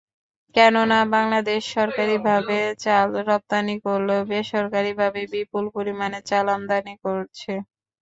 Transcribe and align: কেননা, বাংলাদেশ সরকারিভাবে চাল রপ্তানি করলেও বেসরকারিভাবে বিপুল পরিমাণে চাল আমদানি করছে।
কেননা, 0.55 0.99
বাংলাদেশ 1.13 1.61
সরকারিভাবে 1.75 2.55
চাল 2.79 3.09
রপ্তানি 3.29 3.75
করলেও 3.85 4.21
বেসরকারিভাবে 4.31 5.21
বিপুল 5.33 5.65
পরিমাণে 5.75 6.19
চাল 6.29 6.45
আমদানি 6.55 6.93
করছে। 7.05 7.51